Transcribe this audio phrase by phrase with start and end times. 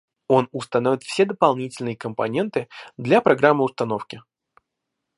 [0.27, 2.67] Он установит все дополнительные компоненты
[2.97, 4.23] для программы установки